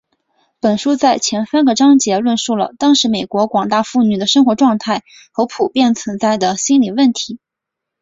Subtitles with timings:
[0.59, 7.37] 本书在前三个章节论述了当时美国广大妇女的生活状态和普遍存在的心理问题。